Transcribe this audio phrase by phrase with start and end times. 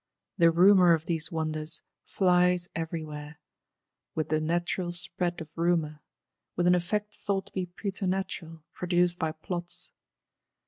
[0.39, 3.39] The rumour of these wonders flies every where:
[4.15, 6.01] with the natural speed of Rumour;
[6.55, 9.91] with an effect thought to be preternatural, produced by plots.